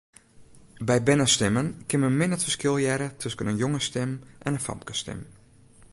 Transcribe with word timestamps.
By 0.89 0.95
bernestimmen 1.09 1.69
kin 1.91 2.01
men 2.03 2.17
min 2.21 2.35
it 2.37 2.45
ferskil 2.47 2.81
hearre 2.85 3.11
tusken 3.25 3.51
in 3.53 3.61
jongesstim 3.63 4.11
en 4.47 4.55
in 4.57 4.63
famkesstim. 4.65 5.21